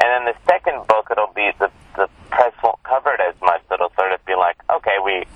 [0.01, 3.63] and then the second book it'll be the the press won't cover it as much.
[3.73, 5.27] It'll sort of be like, okay, we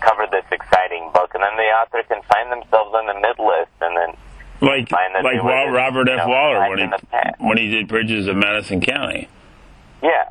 [0.00, 3.72] covered this exciting book, and then the author can find themselves on the mid list,
[3.80, 4.12] and then
[4.60, 6.18] Like like Wal- Robert you F.
[6.18, 6.86] know, Waller when he
[7.38, 9.28] when he did Bridges of Madison County.
[10.02, 10.24] yeah.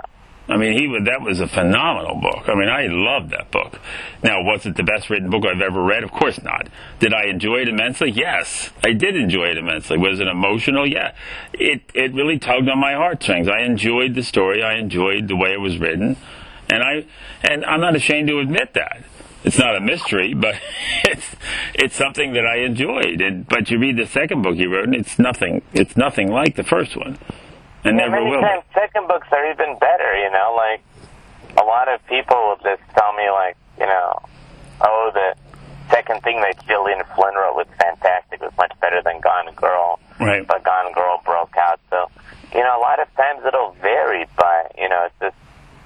[0.48, 2.50] I mean, he was, that was a phenomenal book.
[2.50, 3.80] I mean, I loved that book.
[4.24, 6.04] Now, was it the best written book I've ever read?
[6.04, 6.70] Of course not.
[7.00, 8.10] Did I enjoy it immensely?
[8.10, 10.00] Yes, I did enjoy it immensely.
[10.00, 10.88] Was it emotional?
[10.88, 11.14] Yeah.
[11.54, 13.48] It it really tugged on my heartstrings.
[13.48, 14.64] I enjoyed the story.
[14.64, 16.18] I enjoyed the way it was written,
[16.68, 17.06] and I
[17.44, 19.04] and I'm not ashamed to admit that.
[19.44, 20.56] It's not a mystery, but
[21.06, 21.36] it's
[21.74, 23.22] it's something that I enjoyed.
[23.22, 25.62] And but you read the second book he wrote, and it's nothing.
[25.74, 27.18] It's nothing like the first one,
[27.84, 28.42] and Yeah, never many will.
[28.42, 30.82] times second books are even better, you know, like
[31.58, 34.20] a lot of people will just tell me like, you know,
[34.82, 35.36] oh the
[35.90, 40.00] second thing that Gillian Flynn wrote was fantastic, it was much better than Gone Girl.
[40.20, 40.46] Right.
[40.46, 41.80] But Gone Girl broke out.
[41.90, 42.06] So,
[42.54, 45.36] you know, a lot of times it'll vary, but you know, it's just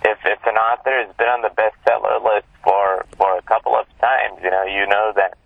[0.05, 3.85] if if an author has been on the bestseller list for for a couple of
[3.99, 5.37] times, you know, you know that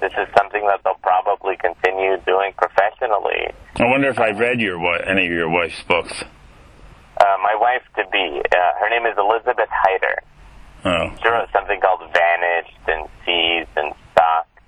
[0.00, 3.52] this is something that they'll probably continue doing professionally.
[3.76, 6.12] I wonder if I've read your any of your wife's books.
[7.20, 10.16] Uh, my wife to be, uh, her name is Elizabeth Heiter.
[10.84, 14.58] Oh, She wrote something called Vanished and Seized and Stalked.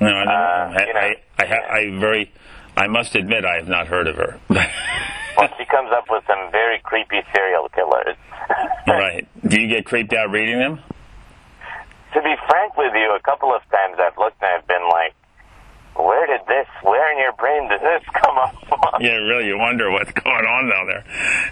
[0.00, 2.32] no, I, Uh, I, you know- I, I, ha- I very,
[2.78, 4.40] I must admit, I have not heard of her.
[5.58, 8.16] She comes up with some very creepy serial killers.
[8.86, 9.28] right?
[9.46, 10.80] Do you get creeped out reading them?
[12.14, 15.14] to be frank with you, a couple of times I've looked and I've been like,
[15.94, 19.02] where did this, where in your brain did this come up from?
[19.02, 21.04] Yeah, really, you wonder what's going on down there.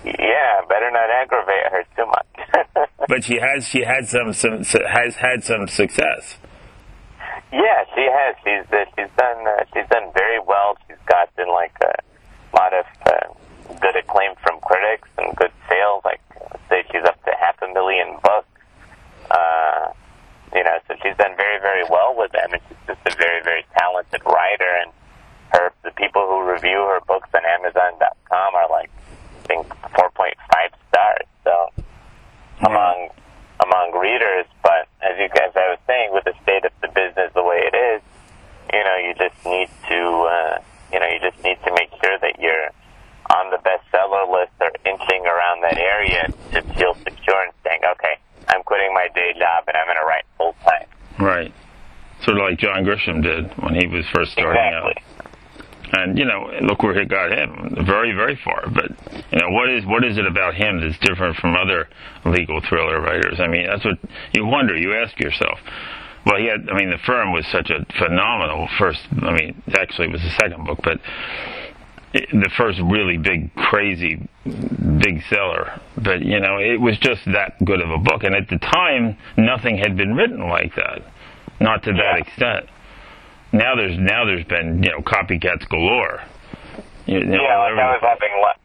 [0.05, 2.89] Yeah, better not aggravate her too much.
[3.09, 6.39] But she has, she had some, some, has had some success.
[7.53, 8.35] Yeah, she has.
[8.43, 10.77] She's uh, she's done uh, she's done very well.
[10.89, 13.33] She's gotten like a lot of uh,
[13.81, 16.03] good acclaim from critics and good sales.
[16.05, 16.21] Like
[16.69, 18.49] say she's up to half a million books.
[19.31, 19.93] Uh,
[20.55, 23.43] you know, so she's done very very well with them, and she's just a very
[23.43, 24.73] very talented writer.
[24.83, 24.93] And
[25.53, 28.91] her the people who review her books on Amazon.com are like
[29.45, 30.35] I think 4.5
[30.89, 31.27] stars.
[31.45, 31.71] So
[32.61, 33.11] among
[33.63, 34.47] among readers.
[34.63, 37.63] But as you guys, I was saying, with the state of the business the way
[37.63, 38.03] it is,
[38.73, 40.59] you know, you just need to, uh,
[40.93, 42.71] you know, you just need to make sure that you're
[43.35, 48.19] on the bestseller list or inching around that area to feel secure and saying, okay,
[48.49, 50.87] I'm quitting my day job and I'm going to write full time.
[51.19, 51.53] Right.
[52.25, 54.95] sort of like John Grisham did when he was first starting exactly.
[54.99, 55.17] out.
[55.93, 58.67] And you know, look where it got him, very, very far.
[58.69, 58.91] But
[59.31, 61.89] you know, what is what is it about him that's different from other
[62.25, 63.39] legal thriller writers?
[63.39, 63.99] I mean, that's what
[64.35, 64.77] you wonder.
[64.77, 65.61] You ask yourself.
[66.27, 66.69] Well, he had.
[66.69, 68.99] I mean, the firm was such a phenomenal first.
[69.23, 70.99] I mean, actually, it was the second book, but
[72.13, 75.81] the first really big, crazy, big seller.
[75.97, 78.23] But you know, it was just that good of a book.
[78.25, 81.03] And at the time, nothing had been written like that,
[81.61, 82.17] not to that Yeah.
[82.17, 82.69] extent.
[83.53, 86.23] Now there's now there's been you know copycats galore.
[87.07, 88.59] You know, Yeah, like I was having lunch.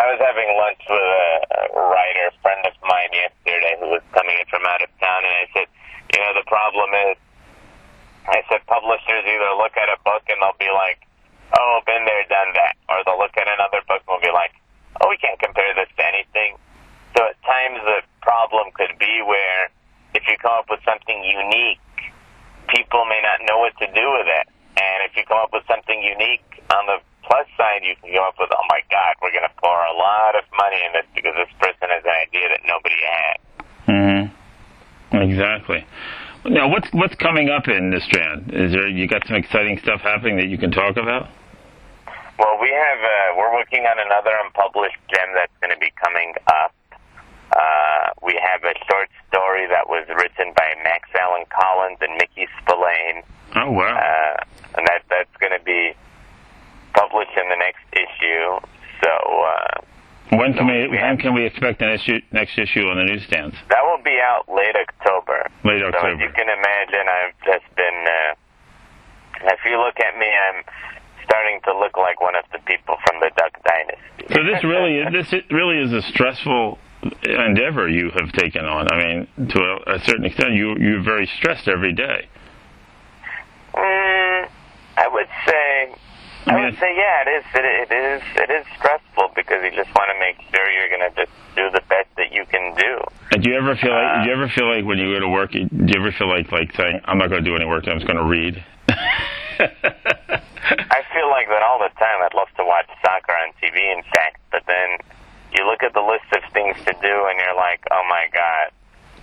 [0.00, 1.28] I was having lunch with a,
[1.76, 5.34] a writer friend of mine yesterday who was coming in from out of town, and
[5.36, 5.68] I said,
[6.16, 7.16] you know, the problem is,
[8.26, 11.04] I said publishers either look at a book and they'll be like,
[11.58, 14.52] oh, been there, done that, or they'll look at another book and will be like,
[15.00, 16.56] oh, we can't compare this to anything.
[17.16, 19.68] So at times the problem could be where
[20.14, 21.80] if you come up with something unique,
[22.68, 24.46] people may not know what to do with it.
[24.76, 28.24] And if you come up with something unique on the plus side, you can come
[28.24, 31.06] up with, oh my God, we're going to pour a lot of money in this
[31.14, 33.36] because this person has an idea that nobody had.
[33.88, 34.24] hmm
[35.12, 35.84] Exactly.
[36.44, 38.50] Now, what's what's coming up in this strand?
[38.52, 41.28] Is there you got some exciting stuff happening that you can talk about?
[42.38, 46.34] Well, we have, uh, we're working on another unpublished gem that's going to be coming
[46.48, 46.74] up.
[47.52, 52.48] Uh, we have a short story that was written by Max Allan Collins and Mickey
[52.60, 53.22] Spillane.
[53.54, 53.92] Oh wow!
[53.92, 54.36] uh,
[54.78, 55.92] and that that's going to be
[56.94, 58.56] published in the next issue.
[59.04, 62.88] So uh, when can we we when have- can we expect an issue next issue
[62.88, 63.54] on the newsstands?
[63.68, 65.44] that will be out late October.
[65.68, 66.24] Late So as October.
[66.24, 67.98] you can imagine, I've just been.
[68.08, 70.64] Uh, if you look at me, I'm
[71.32, 74.34] starting to look like one of the people from the Duck Dynasty.
[74.36, 76.78] So this really this really is a stressful
[77.24, 78.86] endeavor you have taken on.
[78.92, 82.28] I mean, to a, a certain extent, you you're very stressed every day.
[83.72, 84.48] Mm,
[84.98, 85.96] I would say.
[86.44, 87.44] I I would say, yeah, it is.
[87.54, 88.22] It, it is.
[88.36, 91.70] It is stressful because you just want to make sure you're going to just do
[91.70, 92.98] the best that you can do.
[93.30, 95.20] And do you ever feel like Uh, do you ever feel like when you go
[95.20, 97.64] to work, do you ever feel like like saying, "I'm not going to do any
[97.64, 97.88] work.
[97.88, 98.62] I'm just going to read."
[100.94, 102.22] I feel like that all the time.
[102.22, 105.02] I'd love to watch soccer on TV, in fact, but then
[105.50, 108.70] you look at the list of things to do, and you're like, oh my god,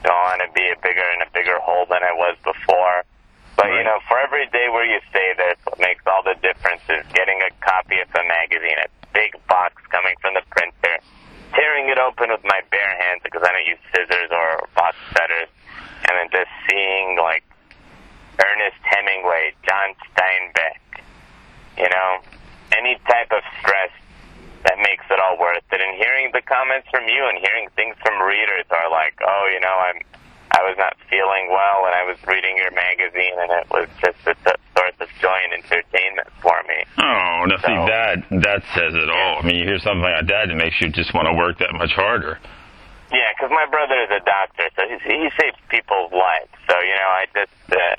[0.04, 3.08] do I want to be a bigger in a bigger hole than I was before?
[3.56, 6.84] But you know, for every day where you stay there, what makes all the difference
[6.88, 11.00] is getting a copy of a magazine, a big box coming from the printer,
[11.56, 15.52] tearing it open with my bare hands because I don't use scissors or box cutters,
[16.08, 17.44] and then just seeing like
[18.40, 20.80] Ernest Hemingway, John Steinbeck,
[21.78, 22.10] you know,
[22.78, 23.92] any type of stress
[24.64, 25.80] that makes it all worth it.
[25.82, 29.60] And hearing the comments from you and hearing things from readers are like, oh, you
[29.60, 30.00] know, I'm,
[30.52, 34.20] I was not feeling well and I was reading your magazine and it was just
[34.28, 34.36] a
[34.76, 36.84] source of joy and entertainment for me.
[36.98, 39.40] Oh, now see that that says it all.
[39.40, 41.74] I mean, you hear something like that, it makes you just want to work that
[41.74, 42.40] much harder.
[43.12, 46.54] Yeah, because my brother is a doctor, so he, he saves people's lives.
[46.70, 47.96] So you know, I just, uh,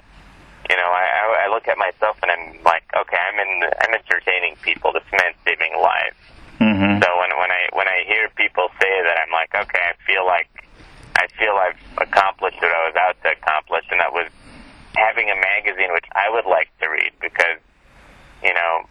[0.70, 4.54] you know, I, I look at myself and I'm like, okay, I'm in, I'm entertaining
[4.62, 4.94] people.
[4.94, 6.22] This man's saving lives.
[6.62, 7.02] Mm-hmm.
[7.02, 10.22] So when when I when I hear people say that, I'm like, okay, I feel
[10.22, 10.46] like
[11.18, 14.30] I feel I've accomplished what I was out to accomplish, and that was
[14.94, 17.59] having a magazine which I would like to read because
[18.46, 18.87] you know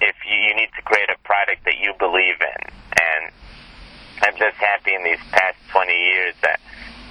[0.00, 3.34] if you, you need to create a product that you believe in, and
[4.22, 6.60] I'm just happy in these past 20 years that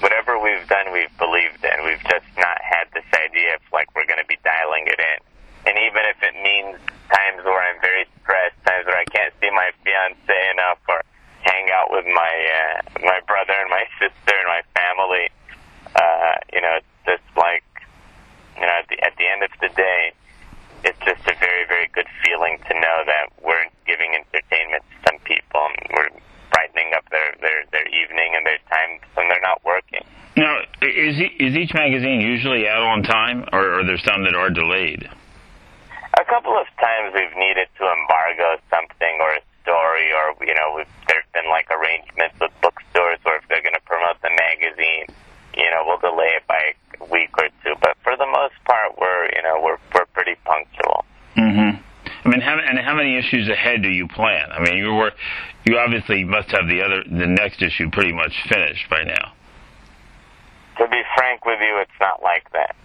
[0.02, 1.78] whatever we've done, we've believed in.
[1.84, 5.20] We've just not had this idea of like we're going to be dialing it in.
[5.68, 6.80] And even if it means
[7.12, 11.04] times where I'm very stressed, times where I can't see my fiance enough or
[11.43, 15.26] hang out with my uh, my brother and my sister and my family,
[15.95, 17.64] uh, you know, it's just like
[18.56, 20.12] you know, at the at the end of the day,
[20.84, 25.20] it's just a very very good feeling to know that we're giving entertainment to some
[25.28, 26.14] people and we're
[26.60, 30.03] brightening up their their their evening and their time when they're not working.
[30.36, 34.49] Now, is is each magazine usually out on time, or are there some that are
[34.49, 35.07] delayed?
[36.20, 40.76] A couple of times we've needed to embargo something or a story, or you know,
[40.76, 45.07] we've, there's been like arrangements with bookstores where if they're going to promote the magazine,
[45.55, 47.76] you know, we'll delay it by a week or two.
[47.80, 51.05] But for the most part, we're you know we're we're pretty punctual.
[51.36, 51.80] Mm-hmm.
[52.26, 54.51] I mean, how, and how many issues ahead do you plan?
[54.51, 55.14] I mean, you were,
[55.70, 59.34] you obviously must have the other, the next issue pretty much finished by now.
[60.82, 62.76] To be frank with you, it's not like that.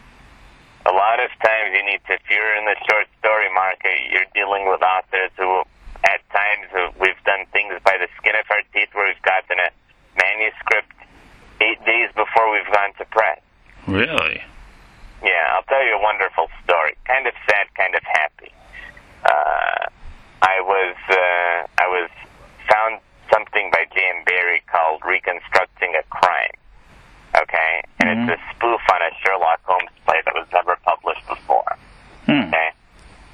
[0.85, 4.29] A lot of times you need to, if you're in the short story market, you're
[4.35, 5.65] dealing with authors who,
[6.05, 9.57] at times, uh, we've done things by the skin of our teeth where we've gotten
[9.65, 9.71] a
[10.21, 10.93] manuscript
[11.65, 13.41] eight days before we've gone to press.
[13.89, 14.43] Really?
[15.25, 16.93] Yeah, I'll tell you a wonderful story.
[17.09, 18.53] Kind of sad, kind of happy.
[19.25, 19.89] Uh,
[20.45, 22.11] I was uh, I was
[22.69, 23.01] found
[23.33, 24.25] something by J.M.
[24.27, 26.53] Barrie called Reconstructing a Crime.
[27.41, 28.33] Okay, and Mhm.
[28.33, 31.77] it's a spoof on a Sherlock Holmes play that was never published before.
[32.27, 32.47] Hmm.
[32.53, 32.71] Okay,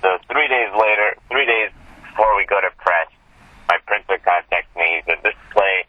[0.01, 1.71] so three days later, three days
[2.07, 3.09] before we go to press,
[3.69, 4.97] my printer contacts me.
[4.97, 5.85] He said this play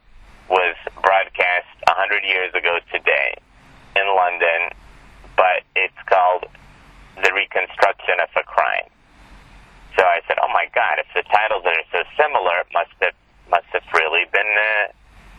[0.49, 3.35] was broadcast a hundred years ago today
[3.95, 4.71] in London,
[5.37, 6.45] but it's called
[7.23, 8.89] The Reconstruction of a Crime.
[9.97, 10.99] So I said, "Oh my God!
[10.99, 13.15] If the titles are so similar, it must have
[13.49, 14.87] must have really been uh,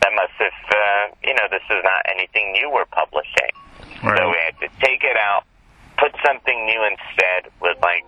[0.01, 3.51] that must have uh, you know this is not anything new we're publishing."
[4.03, 4.17] Right.
[4.17, 5.43] So we had to take it out,
[5.97, 8.05] put something new instead with like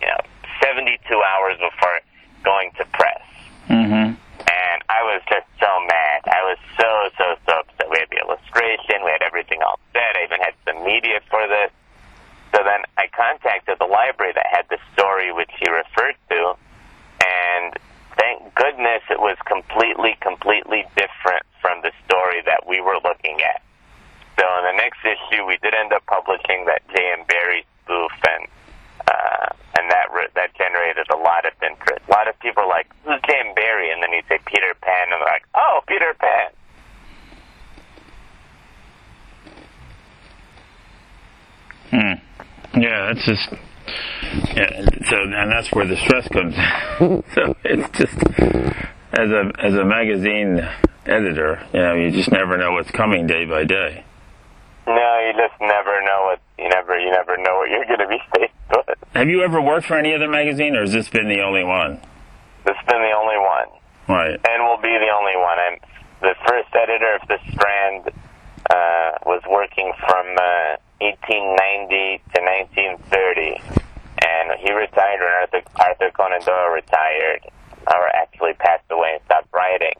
[0.00, 0.20] you know
[0.62, 2.00] 72 hours before
[2.44, 3.22] going to press.
[3.68, 4.14] Mm-hmm.
[4.48, 6.20] And I was just so mad.
[6.26, 6.88] I was so,
[7.18, 7.90] so, so upset.
[7.90, 10.16] We had the illustration, we had everything all set.
[10.16, 11.70] I even had some media for this.
[12.54, 16.56] So then I contacted the library that had the story which he referred to,
[17.20, 17.76] and
[18.18, 23.62] thank goodness it was completely, completely different from the story that we were looking at.
[24.38, 27.24] So in the next issue, we did end up publishing that J.M.
[27.26, 28.46] Barrie spoof, and
[29.08, 29.48] uh,
[29.78, 32.02] and that re- that generated a lot of interest.
[32.06, 33.54] A lot of people are like, "Who's J.M.
[33.54, 36.50] Barrie?" And then you say Peter Pan, and they're like, "Oh, Peter Pan."
[41.90, 42.80] Hmm.
[42.80, 43.67] Yeah, that's just.
[44.54, 46.54] Yeah, so and that's where the stress comes.
[47.00, 47.22] in.
[47.34, 48.16] so it's just
[49.12, 50.66] as a as a magazine
[51.06, 54.04] editor, you know, you just never know what's coming day by day.
[54.86, 58.08] No, you just never know what you never you never know what you're going to
[58.08, 58.98] be faced with.
[59.14, 62.00] Have you ever worked for any other magazine, or has this been the only one?
[62.64, 63.68] This has been the only one,
[64.08, 64.34] Right.
[64.48, 65.58] and will be the only one.
[65.58, 65.78] I'm
[66.20, 68.10] the first editor of the Strand.
[68.70, 73.77] Uh, was working from uh, 1890 to 1930,
[74.28, 77.40] and he retired when Arthur, Arthur Conan Doyle retired,
[77.88, 79.96] or actually passed away and stopped writing.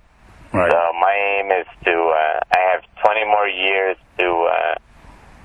[0.53, 0.71] Right.
[0.71, 4.75] So my aim is to uh, I have 20 more years to uh,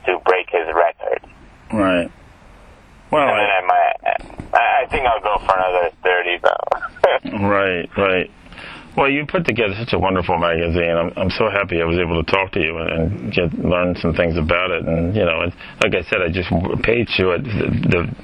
[0.05, 1.21] to break his record.
[1.71, 2.11] Right.
[3.11, 3.93] Well, And then I, I might.
[4.53, 7.47] I think I'll go for another thirty though.
[7.47, 8.31] right, right.
[8.95, 10.95] Well, you put together such a wonderful magazine.
[10.95, 13.95] I'm, I'm so happy I was able to talk to you and, and get learn
[13.97, 14.85] some things about it.
[14.85, 15.53] And you know, and
[15.83, 16.49] like I said, I just
[16.83, 17.43] paid you it.
[17.43, 18.15] The, the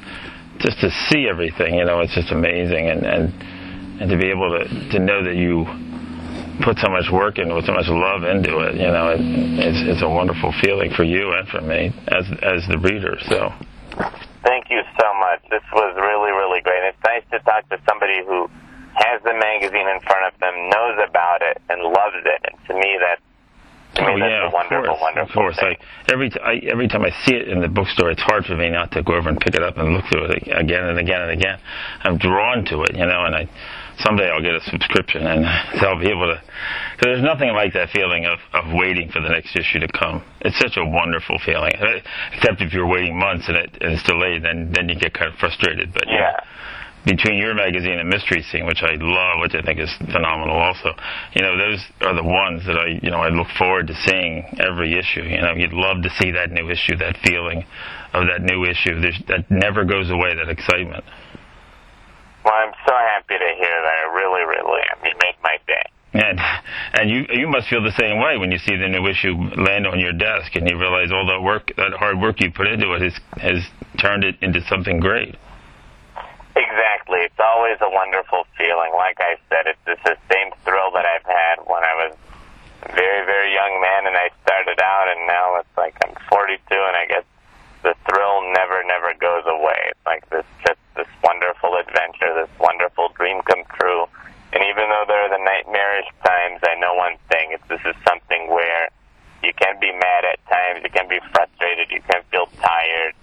[0.59, 2.89] just to see everything, you know, it's just amazing.
[2.89, 3.33] And and
[4.01, 5.65] and to be able to to know that you
[6.63, 9.81] put so much work into it, so much love into it, you know, it, it's
[9.95, 13.17] it's a wonderful feeling for you and for me as as the reader.
[13.27, 13.51] So.
[14.43, 15.43] Thank you so much.
[15.49, 16.83] This was really really great.
[16.87, 18.49] It's nice to talk to somebody who
[18.95, 22.41] has the magazine in front of them, knows about it, and loves it.
[22.43, 23.19] And to me, that
[24.01, 25.59] oh that's yeah, a wonderful, of course, wonderful of course.
[25.59, 25.75] thing.
[25.79, 28.55] I, every t- I, every time I see it in the bookstore, it's hard for
[28.55, 30.99] me not to go over and pick it up and look through it again and
[30.99, 31.59] again and again.
[32.01, 33.49] I'm drawn to it, you know, and I
[33.99, 35.43] someday I'll get a subscription and
[35.79, 36.41] so I'll be able to.
[36.97, 40.23] Cause there's nothing like that feeling of of waiting for the next issue to come.
[40.41, 41.73] It's such a wonderful feeling.
[42.33, 45.31] Except if you're waiting months and, it, and it's delayed, then then you get kind
[45.31, 45.93] of frustrated.
[45.93, 46.39] But know, yeah.
[47.05, 50.91] Between your magazine and Mystery Scene, which I love, which I think is phenomenal also,
[51.33, 54.43] you know, those are the ones that I, you know, I look forward to seeing
[54.59, 55.23] every issue.
[55.23, 57.63] You know, you'd love to see that new issue, that feeling
[58.13, 58.99] of that new issue.
[58.99, 61.03] There's, that never goes away, that excitement.
[62.43, 63.95] Well, I'm so happy to hear that.
[63.99, 65.05] I really, really am.
[65.05, 65.85] You make my day.
[66.11, 66.39] And
[66.93, 69.85] and you you must feel the same way when you see the new issue land
[69.85, 72.93] on your desk and you realize all that work, that hard work you put into
[72.93, 73.63] it has has
[74.01, 75.35] turned it into something great.
[76.59, 77.23] Exactly.
[77.23, 78.91] It's always a wonderful feeling.
[78.91, 82.13] Like I said, it's just the same thrill that I've had when I was
[82.83, 86.59] a very, very young man and I started out, and now it's like I'm 42,
[86.75, 87.23] and I guess
[87.83, 89.95] the thrill never, never goes away.
[89.95, 94.03] It's like this, just this wonderful adventure, this wonderful dream come true.
[94.51, 97.95] And even though there are the nightmarish times, I know one thing: it's this is
[98.03, 98.91] something where
[99.47, 103.15] you can be mad at times, you can be frustrated, you can feel tired,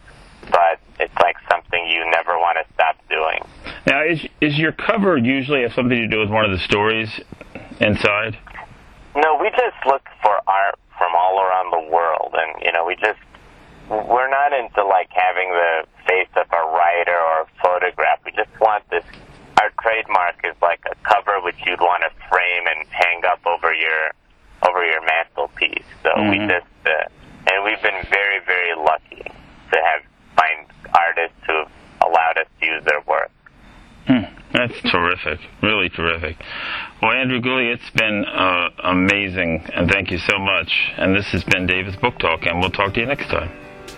[0.51, 3.41] but it's like something you never want to stop doing.
[3.87, 7.09] Now, is is your cover usually have something to do with one of the stories
[7.81, 8.39] inside?
[9.15, 12.97] No, we just look for art from all around the world, and you know, we
[12.97, 13.21] just
[13.89, 18.19] we're not into like having the face of a writer or a photograph.
[18.25, 19.05] We just want this.
[19.61, 23.73] Our trademark is like a cover which you'd want to frame and hang up over
[23.73, 24.11] your
[24.69, 25.85] over your mantelpiece.
[26.03, 26.49] So we Mhm.
[26.49, 30.03] just uh, and we've been very very lucky to have
[30.37, 31.71] find artists who have
[32.03, 33.31] allowed us to use their work.
[34.07, 34.79] Hmm, that's
[35.27, 36.37] terrific, really terrific.
[37.03, 40.93] Well, Andrew Gulli, it's been uh, amazing, and thank you so much.
[40.97, 43.51] And this has been David's Book Talk, and we'll talk to you next time.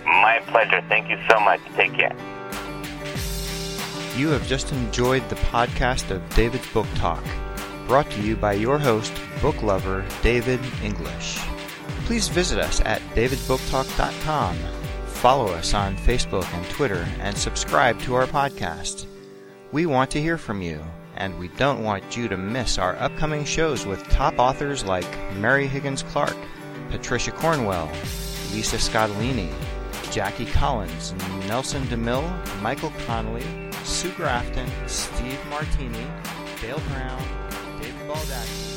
[0.05, 0.81] My pleasure.
[0.89, 1.59] Thank you so much.
[1.75, 2.15] Take care.
[4.17, 7.23] You have just enjoyed the podcast of David's Book Talk,
[7.87, 11.39] brought to you by your host, book lover David English.
[12.05, 14.57] Please visit us at davidsbooktalk.com,
[15.05, 19.05] follow us on Facebook and Twitter, and subscribe to our podcast.
[19.71, 20.83] We want to hear from you,
[21.19, 25.67] and we don't want you to miss our upcoming shows with top authors like Mary
[25.67, 26.35] Higgins Clark,
[26.89, 27.91] Patricia Cornwell,
[28.51, 29.53] Lisa Scottoline,
[30.11, 31.13] Jackie Collins,
[31.47, 33.45] Nelson DeMille, Michael Connelly,
[33.83, 36.07] Sue Grafton, Steve Martini,
[36.61, 37.21] Dale Brown,
[37.79, 38.68] David Baldacci,